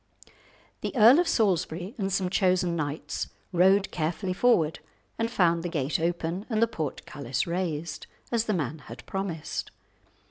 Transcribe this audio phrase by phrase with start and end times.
[0.81, 4.79] The Earl of Salisbury and some chosen knights rode carefully forward,
[5.19, 9.69] and found the gate open and the portcullis raised, as the man had promised.